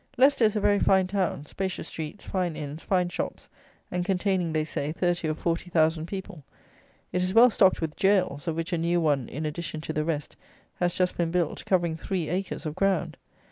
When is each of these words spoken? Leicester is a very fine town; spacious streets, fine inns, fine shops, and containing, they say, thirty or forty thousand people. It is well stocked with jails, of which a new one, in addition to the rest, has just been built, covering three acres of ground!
Leicester 0.17 0.43
is 0.45 0.55
a 0.55 0.59
very 0.59 0.79
fine 0.79 1.05
town; 1.05 1.45
spacious 1.45 1.87
streets, 1.87 2.25
fine 2.25 2.55
inns, 2.55 2.81
fine 2.81 3.07
shops, 3.07 3.49
and 3.91 4.03
containing, 4.03 4.51
they 4.51 4.65
say, 4.65 4.91
thirty 4.91 5.27
or 5.27 5.35
forty 5.35 5.69
thousand 5.69 6.07
people. 6.07 6.43
It 7.11 7.21
is 7.21 7.35
well 7.35 7.51
stocked 7.51 7.81
with 7.81 7.95
jails, 7.95 8.47
of 8.47 8.55
which 8.55 8.73
a 8.73 8.79
new 8.79 8.99
one, 8.99 9.29
in 9.29 9.45
addition 9.45 9.79
to 9.81 9.93
the 9.93 10.03
rest, 10.03 10.35
has 10.77 10.95
just 10.95 11.17
been 11.17 11.29
built, 11.29 11.63
covering 11.67 11.97
three 11.97 12.29
acres 12.29 12.65
of 12.65 12.73
ground! 12.73 13.15